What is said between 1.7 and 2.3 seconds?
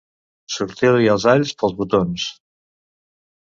botons.